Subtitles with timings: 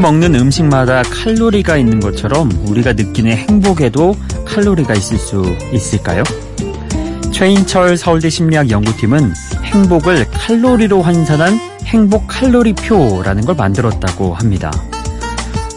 [0.00, 4.16] 먹는 음식마다 칼로리가 있는 것처럼 우리가 느끼는 행복에도
[4.46, 6.22] 칼로리가 있을 수 있을까요?
[7.32, 14.70] 최인철 서울대 심리학 연구팀은 행복을 칼로리로 환산한 행복 칼로리표라는 걸 만들었다고 합니다.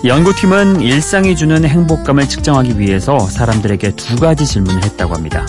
[0.04, 5.46] 연구팀은 일상이 주는 행복감을 측정하기 위해서 사람들에게 두 가지 질문을 했다고 합니다.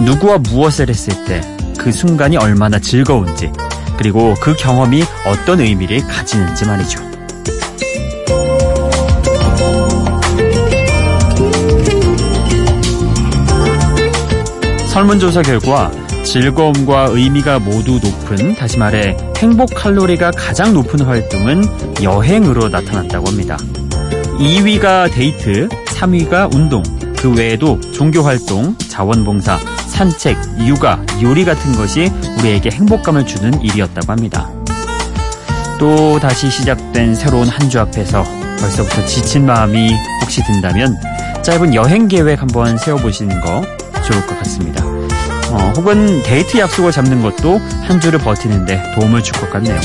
[0.00, 1.40] 누구와 무엇을 했을 때
[1.80, 3.50] 그 순간이 얼마나 즐거운지,
[3.96, 7.09] 그리고 그 경험이 어떤 의미를 가지는지 말이죠.
[14.90, 15.88] 설문조사 결과
[16.24, 21.64] 즐거움과 의미가 모두 높은, 다시 말해 행복 칼로리가 가장 높은 활동은
[22.02, 23.56] 여행으로 나타났다고 합니다.
[24.40, 26.82] 2위가 데이트, 3위가 운동,
[27.16, 32.10] 그 외에도 종교활동, 자원봉사, 산책, 육아, 요리 같은 것이
[32.40, 34.50] 우리에게 행복감을 주는 일이었다고 합니다.
[35.78, 38.24] 또 다시 시작된 새로운 한 주 앞에서
[38.58, 40.96] 벌써부터 지친 마음이 혹시 든다면
[41.42, 43.62] 짧은 여행 계획 한번 세워보시는 거
[44.10, 44.84] 좋을 것 같습니다.
[45.52, 49.78] 어, 혹은 데이트 약속을 잡는 것도 한 주를 버티는데 도움을 줄 것 같네요.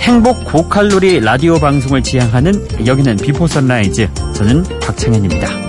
[0.00, 5.65] 행복 고칼로리 라디오 방송을 지향하는 여기는 Before Sunrise 저는 박창현입니다.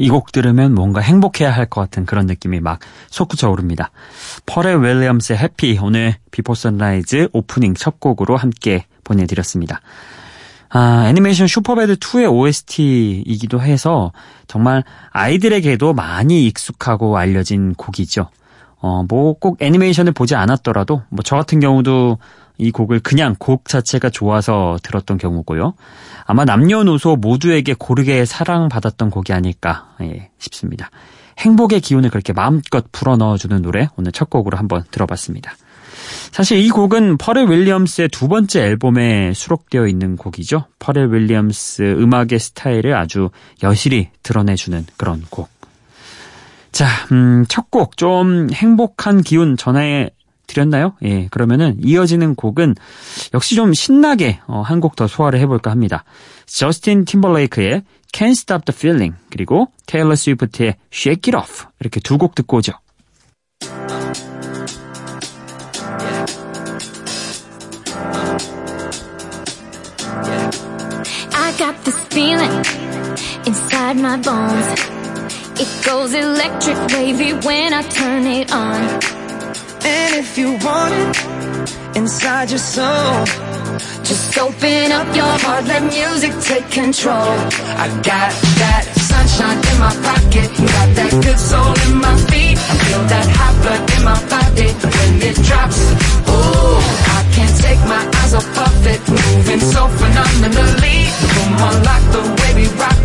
[0.00, 2.80] 이 곡 들으면 뭔가 행복해야 할 것 같은 그런 느낌이 막
[3.10, 3.90] 솟구쳐 오릅니다.
[4.46, 9.80] 퍼렐 윌리엄스의 Happy 오늘 Before Sunrise 오프닝 첫 곡으로 함께 보내드렸습니다.
[10.72, 14.12] 아, 애니메이션 슈퍼배드 2의 OST이기도 해서
[14.46, 18.30] 정말 아이들에게도 많이 익숙하고 알려진 곡이죠.
[18.82, 22.18] 어, 뭐 꼭 애니메이션을 보지 않았더라도 뭐 저 같은 경우도
[22.60, 25.74] 이 곡을 그냥 곡 자체가 좋아서 들었던 경우고요.
[26.26, 30.90] 아마 남녀노소 모두에게 고르게 사랑받았던 곡이 아닐까 예, 싶습니다.
[31.38, 35.54] 행복의 기운을 그렇게 마음껏 불어넣어주는 노래 오늘 첫 곡으로 한번 들어봤습니다.
[36.32, 40.66] 사실 이 곡은 퍼렐 윌리엄스의 두 번째 앨범에 수록되어 있는 곡이죠.
[40.78, 43.30] 퍼렐 윌리엄스 음악의 스타일을 아주
[43.62, 45.48] 여실히 드러내주는 그런 곡.
[46.72, 50.10] 자, 음, 첫 곡 좀 행복한 기운 전해
[50.50, 50.94] 드렸나요?
[51.02, 52.74] 예, 그러면은 이어지는 곡은
[53.34, 56.04] 역시 좀 신나게 어, 한곡 더 소화를 해볼까 합니다.
[56.46, 62.34] 저스틴 팀벌레이크의 Can't Stop the Feeling 그리고 테일러 스위프트의 Shake It Off 이렇게 두 곡
[62.34, 62.72] 듣고 오죠.
[71.58, 72.64] Got this feeling
[73.46, 74.66] inside my bones.
[75.60, 79.19] It goes electric wavy when I turn it on.
[79.90, 81.16] And if you want it
[81.96, 83.24] inside your soul,
[84.08, 87.34] just open up your heart, let music take control.
[87.84, 88.30] I got
[88.62, 92.56] that sunshine in my pocket, got that good soul in my feet.
[92.72, 95.80] I feel that hot blood in my body when it drops.
[96.34, 96.78] Ooh,
[97.18, 101.00] I can't take my eyes off of it, moving so phenomenally.
[101.66, 102.99] On, like the way we rock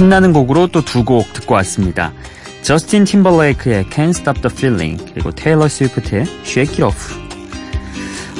[0.00, 2.14] 신나는 곡으로 또 두 곡 듣고 왔습니다.
[2.62, 7.14] 저스틴 팀벌레이크의 Can't Stop the Feeling 그리고 테일러 스위프트의 Shake It Off.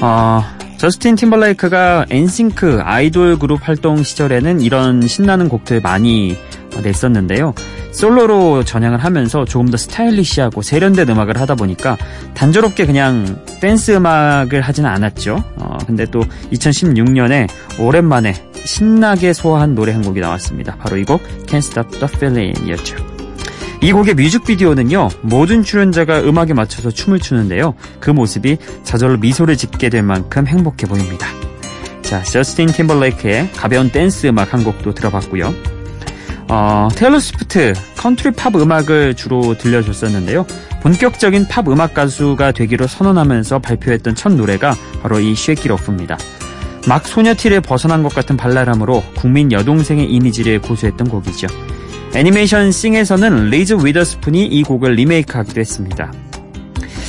[0.01, 0.43] 어,
[0.79, 6.35] 저스틴 팀벌레이크가 엔싱크 아이돌 그룹 활동 시절에는 이런 신나는 곡들 많이
[6.83, 7.53] 냈었는데요.
[7.93, 11.99] 솔로로 전향을 하면서 조금 더 스타일리시하고 세련된 음악을 하다 보니까
[12.33, 15.45] 단조롭게 그냥 댄스 음악을 하지는 않았죠.
[15.57, 16.23] 어, 근데 또
[16.53, 17.49] 2016년에
[17.79, 18.33] 오랜만에
[18.65, 20.77] 신나게 소화한 노래 한 곡이 나왔습니다.
[20.77, 22.97] 바로 이 곡 Can't Stop the Feeling이었죠.
[23.83, 27.75] 이 곡의 뮤직비디오는요, 모든 출연자가 음악에 맞춰서 춤을 추는데요.
[27.99, 31.27] 그 모습이 저절로 미소를 짓게 될 만큼 행복해 보입니다.
[32.03, 35.55] 자, 저스틴 팀벌레이크의 가벼운 댄스 음악 한 곡도 들어봤고요.
[36.49, 40.45] 어, 테일러 스위프트 컨트리 팝 음악을 주로 들려줬었는데요.
[40.83, 46.19] 본격적인 팝 음악 가수가 되기로 선언하면서 발표했던 첫 노래가 바로 이 Shake It Off입니다.
[46.87, 51.47] 막 소녀티를 벗어난 것 같은 발랄함으로 국민 여동생의 이미지를 고수했던 곡이죠.
[52.15, 56.13] 애니메이션 Sing에서는 리즈 위더스푼이 이 곡을 리메이크하기도 했습니다.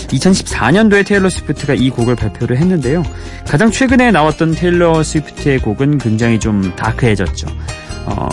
[0.09, 3.03] 2014년도에 테일러 스위프트가 이 곡을 발표를 했는데요.
[3.47, 7.47] 가장 최근에 나왔던 테일러 스위프트의 곡은 굉장히 좀 dark해졌죠.
[8.05, 8.27] 어,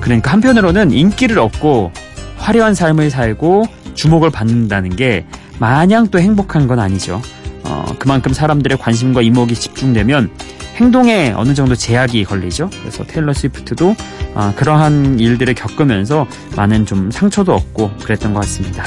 [0.00, 1.90] 그러니까 한편으로는 인기를 얻고
[2.36, 3.64] 화려한 삶을 살고
[3.94, 5.24] 주목을 받는다는 게
[5.58, 7.20] 마냥 또 행복한 건 아니죠.
[7.70, 10.30] 어, 그만큼 사람들의 관심과 이목이 집중되면
[10.76, 12.68] 행동에 어느 정도 제약이 걸리죠.
[12.80, 13.94] 그래서 테일러 스위프트도
[14.34, 16.26] 어, 그러한 일들을 겪으면서
[16.56, 18.84] 많은 좀 상처도 얻고 그랬던 것 같습니다.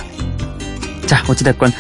[1.06, 1.72] 자, 어찌됐건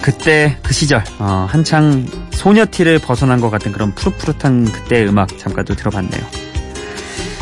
[0.00, 5.74] 그때 그 시절 어, 한창 소녀티를 벗어난 것 같은 그런 푸릇푸릇한 그때의 음악 잠깐 또
[5.74, 6.22] 들어봤네요.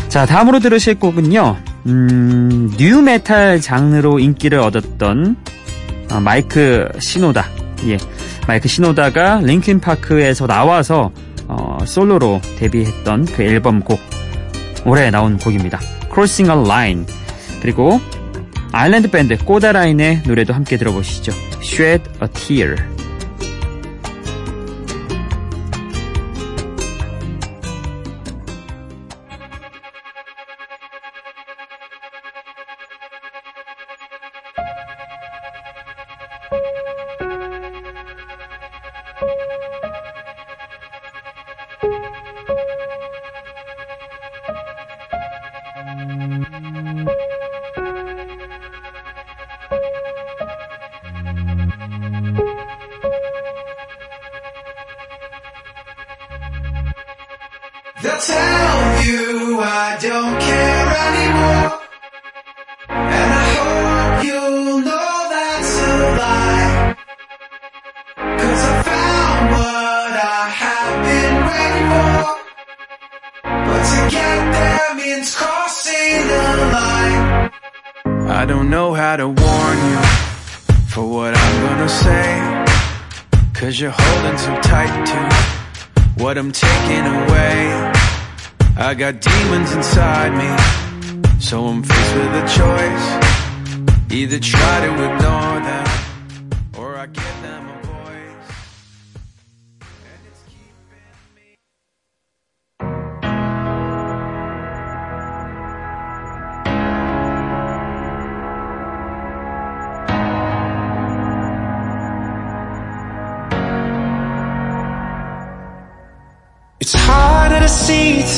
[0.09, 1.57] 자, 다음으로 들으실 곡은요.
[1.87, 5.37] 음, nu metal 장르로 인기를 얻었던
[6.13, 7.47] 어, 마이크 시노다.
[7.87, 7.99] 예.
[8.47, 11.13] 마이크 시노다가 링킨 파크에서 나와서
[11.49, 14.01] 어, 솔로로 데뷔했던 그 앨범 곡
[14.85, 15.79] 올해 나온 곡입니다.
[16.13, 17.07] Crossing a Line
[17.61, 18.01] 그리고
[18.73, 21.33] 아일랜드 밴드 코다라인의 노래도 함께 들어보시죠.
[21.63, 22.77] Shed a Tear
[39.27, 39.72] thank you.
[71.09, 72.17] Been waiting for.
[73.43, 76.45] But to get there means crossing the
[76.77, 77.51] line.
[78.41, 80.01] I don't know how to warn you
[80.93, 82.29] for what I'm gonna say.
[83.55, 87.93] Cause you're holding too tight to what I'm taking away.
[88.77, 90.51] I got demons inside me,
[91.39, 93.07] so I'm faced with a choice.
[94.13, 95.52] Either try to ignore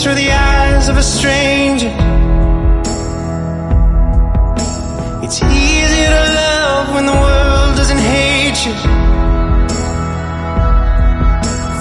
[0.05, 1.93] through the eyes of a stranger.
[5.25, 8.75] It's easier to love when the world doesn't hate you.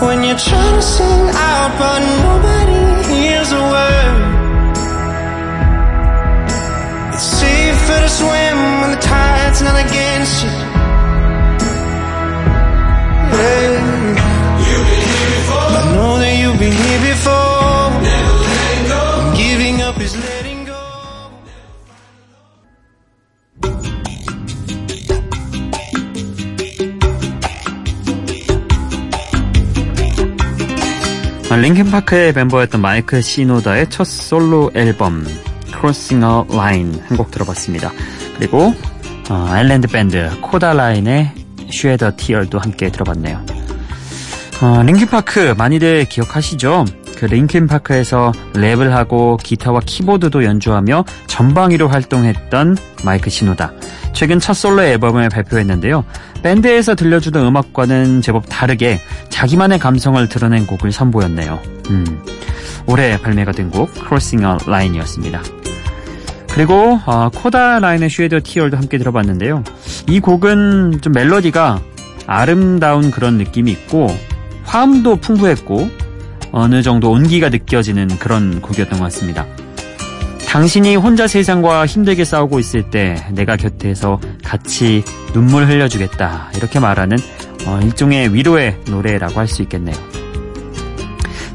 [0.06, 4.22] When you're trying to sing out, but nobody hears a word.
[7.14, 10.54] It's safer to swim when the tide's not against you.
[13.40, 13.94] Yeah.
[15.78, 17.13] I know that you've been here before.
[31.62, 35.26] 링킨 파크의 멤버였던 마이클 시노다의 첫 솔로 앨범
[35.68, 37.92] Crossing a Line 한 곡 들어봤습니다.
[38.38, 38.74] 그리고
[39.30, 41.32] 어, 아일랜드 밴드 코다라인의
[41.70, 43.46] a Tear도 함께 들어봤네요.
[44.62, 46.86] 어, 링킨파크 많이들 기억하시죠?
[47.18, 53.72] 그 링킨파크에서 랩을 하고 기타와 키보드도 연주하며 전방위로 활동했던 마이크 시노다.
[54.14, 56.06] 최근 첫 솔로 앨범을 발표했는데요.
[56.44, 61.60] 밴드에서 들려주던 음악과는 제법 다르게 자기만의 감성을 드러낸 곡을 선보였네요.
[61.90, 62.24] 음,
[62.86, 65.42] 올해 발매가 된곡 Crossing a Line이었습니다.
[66.54, 69.64] 그리고 어, 코다 라인의 쉐더 티얼도 함께 들어봤는데요.
[70.08, 71.82] 이 곡은 좀 멜로디가
[72.28, 74.08] 아름다운 그런 느낌이 있고
[74.64, 75.90] 화음도 풍부했고
[76.52, 79.46] 어느 정도 온기가 느껴지는 그런 곡이었던 것 같습니다.
[80.54, 87.18] 당신이 혼자 세상과 힘들게 싸우고 있을 때 내가 곁에서 같이 눈물 흘려주겠다 이렇게 말하는
[87.66, 89.96] 어, 일종의 위로의 노래라고 할 수 있겠네요.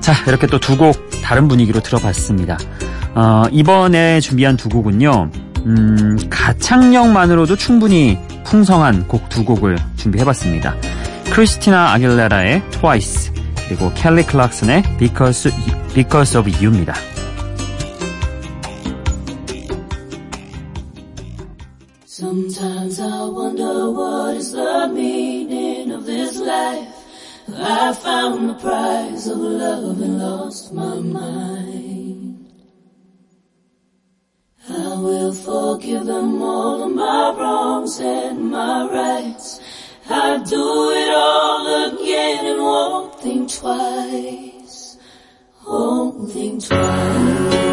[0.00, 2.58] 자 이렇게 또 두 곡 다른 분위기로 들어봤습니다.
[3.14, 5.30] 어, 이번에 준비한 두 곡은요.
[5.66, 10.74] 음, 가창력만으로도 충분히 풍성한 곡 두 곡을 준비해봤습니다.
[11.30, 13.32] 크리스티나 아길레라의 Twice
[13.68, 15.52] 그리고 켈리 클락슨의 Because,
[15.94, 16.94] Because of You입니다.
[24.38, 26.94] Is the meaning of this life.
[27.56, 32.52] I found the prize of love and lost my mind.
[34.68, 39.60] I will forgive them all of my wrongs and my rights.
[40.08, 40.66] I'd do
[41.02, 44.98] it all again and won't think twice.
[45.66, 47.67] Won't think twice.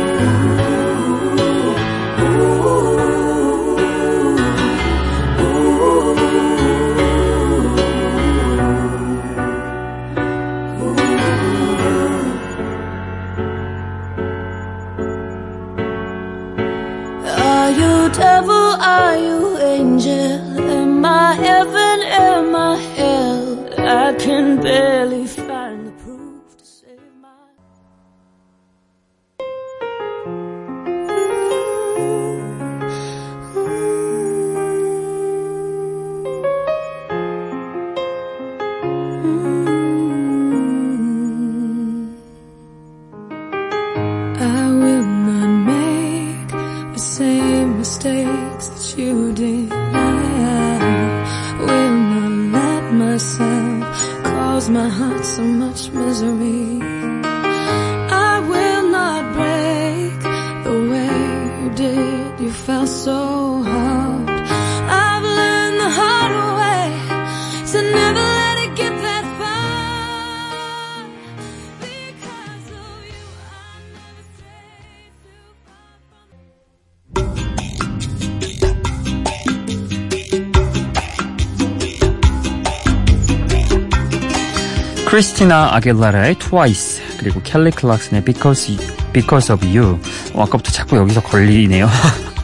[85.16, 88.78] 크리스티나 아길라라의 Twice 그리고 켈리 클락슨의 Because,
[89.14, 89.98] Because of You
[90.34, 91.88] 어, 아까부터 자꾸 여기서 걸리네요.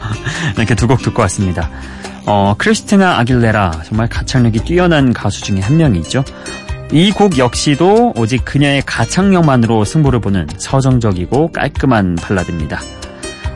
[0.56, 1.68] 이렇게 두 곡 듣고 왔습니다.
[2.24, 6.24] 어, 크리스티나 아길레라 정말 가창력이 뛰어난 가수 중에 한 명이죠.
[6.92, 12.80] 이 곡 역시도 오직 그녀의 가창력만으로 승부를 보는 서정적이고 깔끔한 발라드입니다.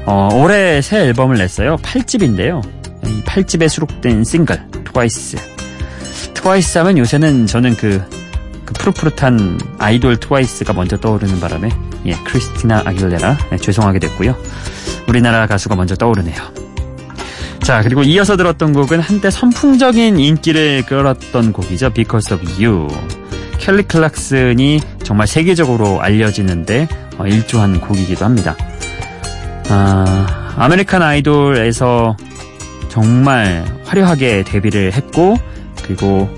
[0.05, 1.77] 어, 올해 새 앨범을 냈어요.
[1.77, 2.63] 8집인데요.
[3.07, 5.39] 이 8집에 수록된 싱글 트와이스.
[6.35, 8.05] 트와이스 하면 요새는 저는 그
[8.75, 11.71] 푸릇푸릇한 아이돌 트와이스가 먼저 떠오르는 바람에
[12.07, 14.37] 예, 크리스티나 아길레라 네, 죄송하게 됐고요.
[15.09, 16.37] 우리나라 가수가 먼저 떠오르네요.
[17.63, 21.91] 자 그리고 이어서 들었던 곡은 한때 선풍적인 인기를 끌었던 곡이죠.
[21.91, 22.89] Because of You.
[23.59, 28.55] 켈리 클락슨이 정말 세계적으로 알려지는데 어, 일조한 곡이기도 합니다.
[29.69, 32.17] 아, American Idol에서
[32.89, 35.37] 정말 화려하게 데뷔를 했고
[35.83, 36.31] 그리고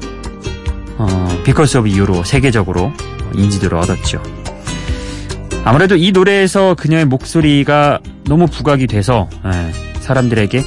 [0.98, 2.92] 어, Because of You로 세계적으로
[3.34, 4.22] 인지도를 얻었죠.
[5.64, 10.62] 아무래도 이 노래에서 그녀의 목소리가 너무 부각이 돼서 예, 사람들에게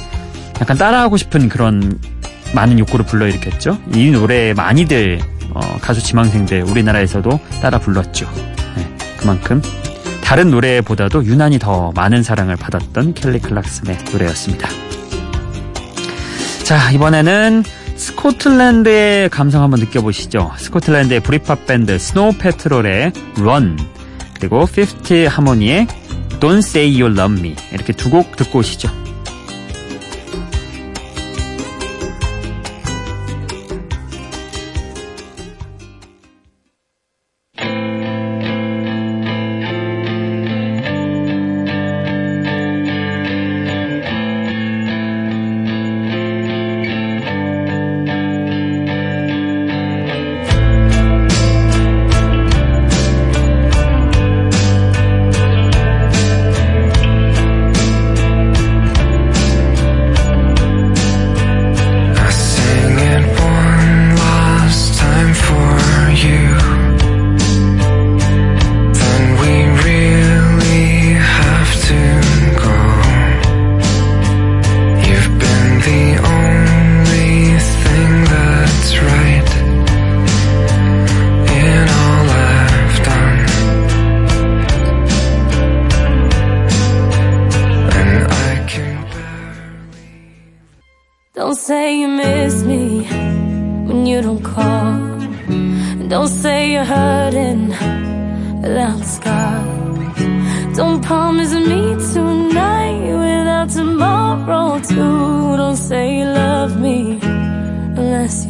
[0.60, 1.98] 약간 따라하고 싶은 그런
[2.54, 3.78] 많은 욕구를 불러일으켰죠.
[3.94, 5.20] 이 노래에 많이들
[5.54, 8.28] 어, 가수 지망생들 우리나라에서도 따라 불렀죠.
[8.78, 9.60] 예, 그만큼
[10.22, 14.68] 다른 노래보다도 유난히 더 많은 사랑을 받았던 켈리 클락슨의 노래였습니다.
[16.64, 17.64] 자 이번에는
[18.02, 20.52] 스코틀랜드의 감성 한번 느껴보시죠.
[20.58, 23.78] 스코틀랜드의 브리팝 밴드 스노우 패트롤의 Run
[24.34, 25.86] 그리고 50 하모니의
[26.40, 28.90] Don't Say You Love Me 이렇게 두 곡 듣고 오시죠.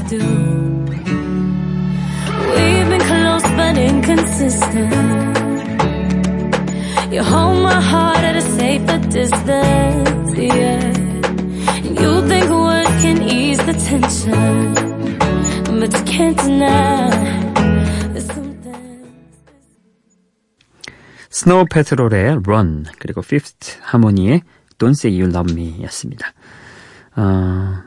[0.08, 0.22] Do.
[2.54, 4.92] We've been close but inconsistent.
[7.12, 10.92] You hold my heart at a safer distance, yeah.
[11.84, 14.74] And you think words can ease the tension,
[15.80, 17.42] but you can't deny.
[21.32, 24.42] 스노우 패트롤의 Run 그리고 Fifth 하모니의
[24.78, 26.34] Don't Say You Love Me였습니다.
[27.16, 27.82] 어,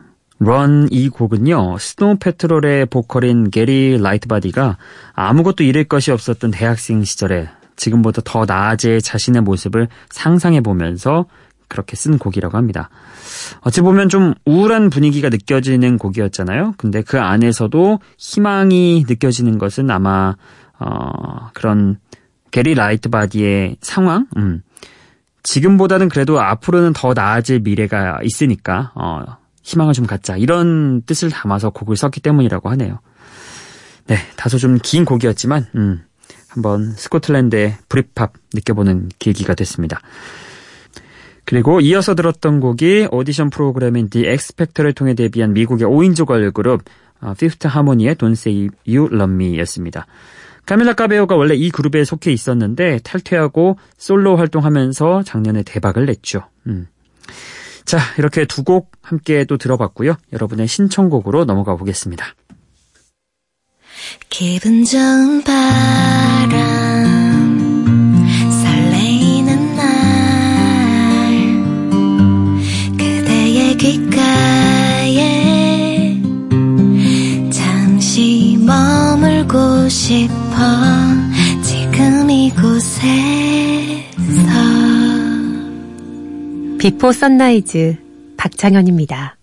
[0.45, 4.77] Run 이 곡은요 스노우 패트롤의 보컬인 게리 라이트바디가
[5.13, 11.25] 아무것도 잃을 것이 없었던 대학생 시절에 지금보다 더 나아질 자신의 모습을 상상해 보면서
[11.67, 12.89] 그렇게 쓴 곡이라고 합니다.
[13.61, 16.75] 어찌 보면 좀 우울한 분위기가 느껴지는 곡이었잖아요.
[16.77, 20.35] 근데 그 안에서도 희망이 느껴지는 것은 아마
[20.77, 21.97] 어, 그런
[22.51, 24.61] 게리 라이트바디의 상황, 음.
[25.41, 29.23] 지금보다는 그래도 앞으로는 더 나아질 미래가 있으니까 어,
[29.65, 32.99] 희망을 좀 갖자 이런 뜻을 담아서 곡을 썼기 때문이라고 하네요.
[34.07, 36.03] 네, 다소 좀 긴 곡이었지만 음,
[36.47, 39.99] 한번 스코틀랜드의 브릿팝 느껴보는 계기가 됐습니다.
[41.45, 46.83] 그리고 이어서 들었던 곡이 오디션 프로그램인 The X팩터를 통해 데뷔한 미국의 5인조 걸그룹
[47.21, 50.05] 어, 피프스 하모니의 Don't Say You Love Me였습니다.
[50.65, 56.49] 카밀라 카베오가 원래 이 그룹에 속해 있었는데 탈퇴하고 솔로 활동하면서 작년에 대박을 냈죠.
[56.67, 56.87] 음.
[57.85, 60.15] 자, 이렇게 두 곡 함께 또 들어봤고요.
[60.33, 62.25] 여러분의 신청곡으로 넘어가 보겠습니다.
[64.29, 67.05] 기분 좋은 바람
[68.63, 69.85] 설레이는 날
[72.97, 75.19] 그대의 귓가에
[77.51, 80.55] 잠시 머물고 싶어
[81.63, 83.54] 지금 이곳에
[86.85, 87.95] Before Sunrise
[88.37, 89.37] 박창현입니다.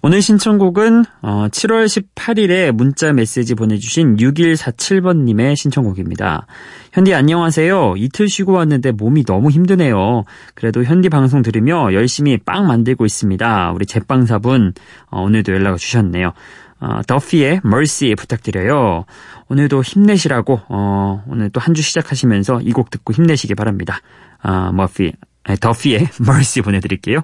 [0.00, 6.46] 오늘 신청곡은 어, 7월 18일에 문자 메시지 보내주신 6147번님의 신청곡입니다.
[6.94, 7.96] 현디 안녕하세요.
[7.98, 10.24] 이틀 쉬고 왔는데 몸이 너무 힘드네요.
[10.54, 13.72] 그래도 현디 방송 들으며 열심히 빵 만들고 있습니다.
[13.72, 14.72] 우리 제빵사분
[15.10, 16.32] 어, 오늘도 연락을 주셨네요.
[16.80, 19.04] 어, 더피의 Mercy 부탁드려요.
[19.50, 24.00] 오늘도 힘내시라고 어, 오늘 또 한 주 시작하시면서 이 곡 듣고 힘내시기 바랍니다.
[24.40, 25.12] 아, 머피,
[25.60, 27.20] 더피의 Mercy 보내드릴게요.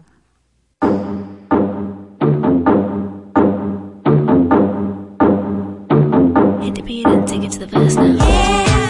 [6.61, 8.90] Hit the beat and take it to the verse now.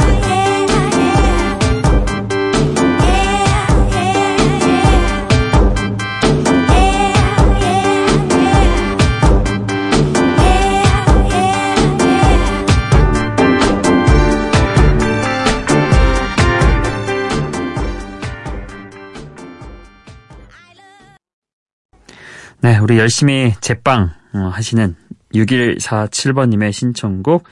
[22.63, 24.95] 네, 우리 열심히 제빵 어, 하시는
[25.35, 27.45] 6147번님의 신청곡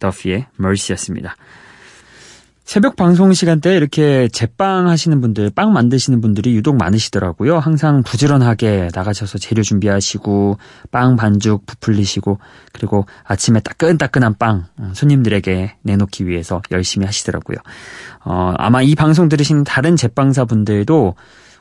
[0.00, 1.36] 더피의 Mercy였습니다.
[2.64, 7.60] 새벽 방송 시간대에 이렇게 제빵 하시는 분들, 빵 만드시는 분들이 유독 많으시더라고요.
[7.60, 10.58] 항상 부지런하게 나가셔서 재료 준비하시고,
[10.90, 12.40] 빵 반죽 부풀리시고,
[12.72, 17.58] 그리고 아침에 따끈따끈한 빵 음, 손님들에게 내놓기 위해서 열심히 하시더라고요.
[18.24, 21.14] 어, 아마 이 방송 들으신 다른 제빵사 분들도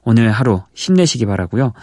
[0.09, 1.73] 오늘 하루 힘내시기 바라고요.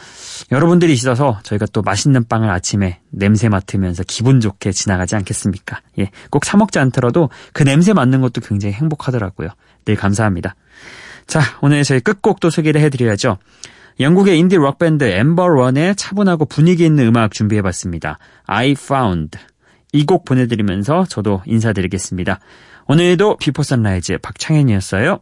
[0.50, 5.82] 여러분들이 있어서 저희가 또 맛있는 빵을 아침에 냄새 맡으면서 기분 좋게 지나가지 않겠습니까?
[5.98, 9.50] 예, 꼭 사 먹지 않더라도 그 냄새 맡는 것도 굉장히 행복하더라고요.
[9.84, 10.54] 늘 감사합니다.
[11.26, 13.36] 자, 오늘 저희 끝곡도 소개를 해드려야죠.
[14.00, 18.18] 영국의 인디 록 밴드 엠버런의 차분하고 분위기 있는 음악 준비해봤습니다.
[18.46, 19.38] I Found.
[19.92, 22.40] 이 곡 보내드리면서 저도 인사드리겠습니다.
[22.88, 25.20] 오늘도 Before Sunrise 박창현이었어요.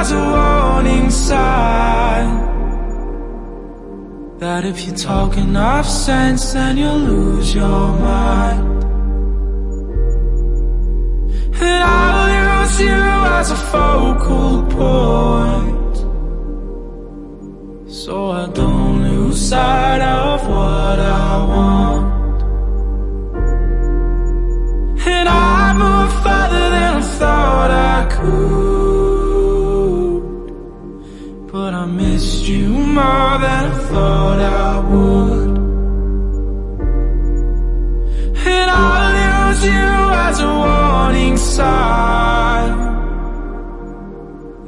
[0.00, 2.26] As a warning sign
[4.38, 8.64] That if you talk enough sense then you'll lose your mind.
[11.66, 13.04] And I'll use you
[13.38, 15.96] as a focal point.
[18.00, 21.77] So I don't lose sight of what I want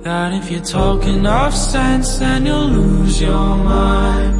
[0.02, 4.39] That if you talk enough sense, then you'll lose your mind.